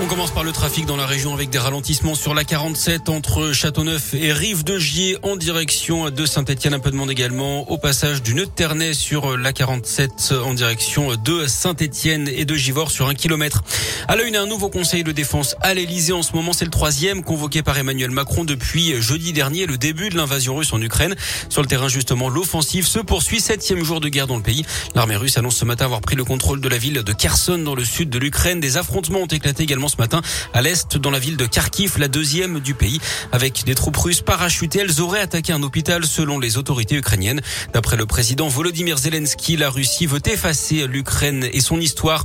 [0.00, 3.52] On commence par le trafic dans la région avec des ralentissements sur la 47 entre
[3.52, 6.74] Châteauneuf et Rive de Gier en direction de Saint-Etienne.
[6.74, 11.14] Un peu de monde également au passage du nœud de sur la 47 en direction
[11.14, 13.62] de Saint-Etienne et de Givors sur un kilomètre.
[14.08, 16.12] À la une, un nouveau conseil de défense à l'Elysée.
[16.12, 20.08] En ce moment, c'est le troisième convoqué par Emmanuel Macron depuis jeudi dernier, le début
[20.08, 21.14] de l'invasion russe en Ukraine.
[21.48, 23.40] Sur le terrain, justement, l'offensive se poursuit.
[23.40, 24.66] Septième jour de guerre dans le pays.
[24.96, 27.76] L'armée russe annonce ce matin avoir pris le contrôle de la ville de Kherson dans
[27.76, 28.58] le sud de l'Ukraine.
[28.58, 30.20] Des affrontements ont éclaté également ce matin
[30.52, 33.00] à l'est dans la ville de Kharkiv, la deuxième du pays.
[33.32, 37.40] Avec des troupes russes parachutées, elles auraient attaqué un hôpital selon les autorités ukrainiennes.
[37.72, 42.24] D'après le président Volodymyr Zelensky, la Russie veut effacer l'Ukraine et son histoire.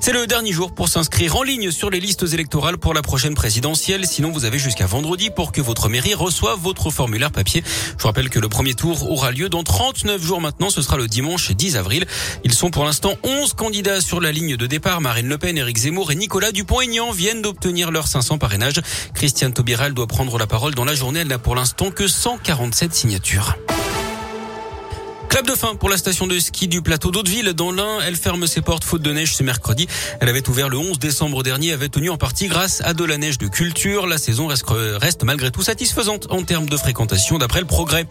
[0.00, 3.34] C'est le dernier jour pour s'inscrire en ligne sur les listes électorales pour la prochaine
[3.34, 4.06] présidentielle.
[4.06, 7.62] Sinon, vous avez jusqu'à vendredi pour que votre mairie reçoive votre formulaire papier.
[7.64, 10.70] Je vous rappelle que le premier tour aura lieu dans 39 jours maintenant.
[10.70, 12.06] Ce sera le dimanche 10 avril.
[12.44, 15.00] Ils sont pour l'instant 11 candidats sur la ligne de départ.
[15.00, 18.80] Marine Le Pen, Éric Zemmour et Nicolas Dupont-Aignan viennent d'obtenir leurs 500 parrainages.
[19.14, 21.20] Christiane Taubira doit prendre la parole dans la journée.
[21.20, 23.56] Elle n'a pour l'instant que 147 signatures.
[25.30, 28.00] Clap de fin pour la station de ski du plateau d'Hauteville dans l'Ain.
[28.04, 29.86] Elle ferme ses portes faute de neige ce mercredi.
[30.18, 33.16] Elle avait ouvert le 11 décembre dernier, avait tenu en partie grâce à de la
[33.16, 34.08] neige de culture.
[34.08, 38.06] La saison reste, malgré tout satisfaisante en termes de fréquentation d'après le progrès.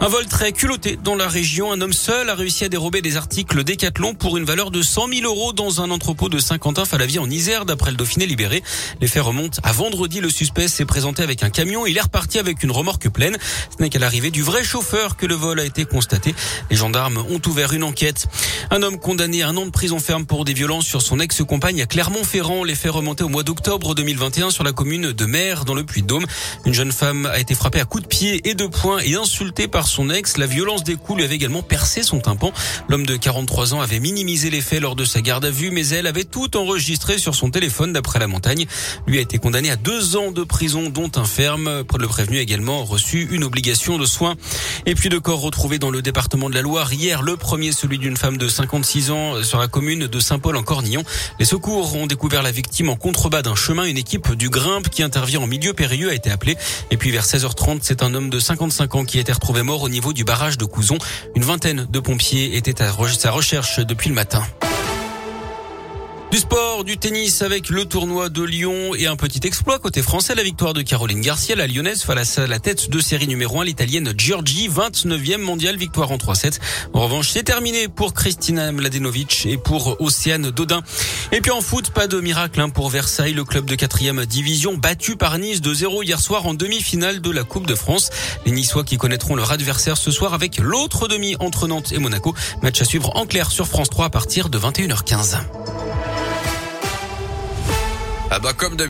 [0.00, 1.72] Un vol très culotté dans la région.
[1.72, 5.08] Un homme seul a réussi à dérober des articles Décathlon pour une valeur de 100
[5.12, 8.62] 000 euros dans un entrepôt de Saint-Quentin-Falavie en Isère d'après le Dauphiné libéré.
[9.00, 10.20] Les faits remontent à vendredi.
[10.20, 11.84] Le suspect s'est présenté avec un camion.
[11.84, 13.36] Il est reparti avec une remorque pleine.
[13.76, 16.32] Ce n'est qu'à l'arrivée du vrai chauffeur que le vol a été constaté.
[16.68, 18.26] Les gendarmes ont ouvert une enquête.
[18.70, 21.80] Un homme condamné à un an de prison ferme pour des violences sur son ex-compagne
[21.80, 22.64] à Clermont-Ferrand.
[22.64, 26.26] Les faits remontaient au mois d'octobre 2021 sur la commune de Mer dans le Puy-de-Dôme.
[26.66, 29.68] Une jeune femme a été frappée à coups de pied et de poing et insultée
[29.68, 30.36] par son ex.
[30.36, 32.52] La violence des coups lui avait également percé son tympan.
[32.88, 35.86] L'homme de 43 ans avait minimisé les faits lors de sa garde à vue, mais
[35.88, 38.66] elle avait tout enregistré sur son téléphone d'après la montagne.
[39.06, 41.84] Lui a été condamné à deux ans de prison, dont un ferme.
[41.98, 44.36] Le prévenu a également reçu une obligation de soins.
[44.86, 47.22] Et puis de corps retrouvés dans le département de la Loire hier.
[47.22, 51.02] Le premier, celui d'une femme de 56 ans sur la commune de Saint-Paul en Cornillon.
[51.38, 53.84] Les secours ont découvert la victime en contrebas d'un chemin.
[53.84, 56.56] Une équipe du Grimpe qui intervient en milieu périlleux a été appelée.
[56.90, 59.82] Et puis vers 16h30, c'est un homme de 55 ans qui a été retrouvé mort
[59.82, 60.98] au niveau du barrage de Couzon.
[61.34, 64.42] Une vingtaine de pompiers étaient à sa recherche depuis le matin.
[66.30, 70.36] Du sport, du tennis avec le tournoi de Lyon et un petit exploit côté français,
[70.36, 73.64] la victoire de Caroline Garcia, la lyonnaise face à la tête de série numéro 1,
[73.64, 76.60] l'italienne Giorgi, 29e mondiale, victoire en 3-7.
[76.92, 80.82] En revanche, c'est terminé pour Kristina Mladenovic et pour Océane Dodin.
[81.32, 84.74] Et puis en foot, pas de miracle hein, pour Versailles, le club de 4 division
[84.74, 88.10] battu par Nice de 0 hier soir en demi-finale de la Coupe de France.
[88.46, 92.36] Les Niçois qui connaîtront leur adversaire ce soir avec l'autre demi entre Nantes et Monaco.
[92.62, 95.38] Match à suivre en clair sur France 3 à partir de 21h15.
[98.32, 98.76] Ah bah comme